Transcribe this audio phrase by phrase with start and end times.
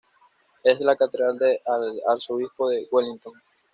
[0.63, 1.59] Es la catedral del
[2.07, 3.33] arzobispo de Wellington.